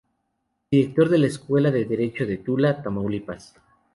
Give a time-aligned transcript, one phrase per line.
[0.71, 3.53] Director de la Escuela de Derecho de Tula, Tamaulipas.